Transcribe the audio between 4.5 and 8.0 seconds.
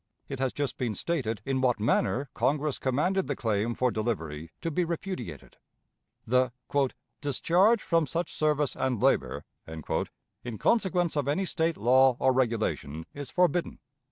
to be repudiated. The "discharge